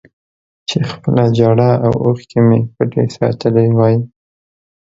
چې 0.69 0.77
خپله 0.91 1.23
ژړا 1.37 1.71
او 1.85 1.93
اوښکې 2.05 2.39
مې 2.47 2.59
پټې 2.75 3.03
ساتلې 3.17 3.67
وای 3.77 3.95